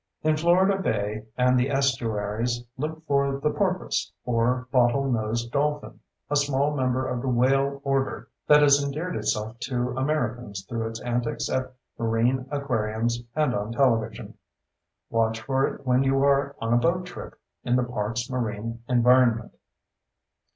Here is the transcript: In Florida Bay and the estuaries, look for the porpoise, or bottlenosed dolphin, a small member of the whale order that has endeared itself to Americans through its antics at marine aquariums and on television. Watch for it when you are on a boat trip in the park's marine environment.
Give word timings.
In 0.23 0.35
Florida 0.35 0.81
Bay 0.81 1.27
and 1.37 1.59
the 1.59 1.69
estuaries, 1.69 2.63
look 2.75 3.03
for 3.05 3.39
the 3.39 3.51
porpoise, 3.51 4.11
or 4.25 4.67
bottlenosed 4.71 5.51
dolphin, 5.51 5.99
a 6.27 6.35
small 6.35 6.75
member 6.75 7.07
of 7.07 7.21
the 7.21 7.27
whale 7.27 7.79
order 7.83 8.27
that 8.47 8.63
has 8.63 8.83
endeared 8.83 9.15
itself 9.15 9.59
to 9.59 9.91
Americans 9.95 10.65
through 10.67 10.87
its 10.87 10.99
antics 11.01 11.51
at 11.51 11.75
marine 11.99 12.47
aquariums 12.49 13.21
and 13.35 13.53
on 13.53 13.73
television. 13.73 14.33
Watch 15.11 15.39
for 15.41 15.67
it 15.67 15.85
when 15.85 16.01
you 16.03 16.17
are 16.23 16.55
on 16.59 16.73
a 16.73 16.77
boat 16.77 17.05
trip 17.05 17.39
in 17.63 17.75
the 17.75 17.83
park's 17.83 18.27
marine 18.27 18.81
environment. 18.89 19.51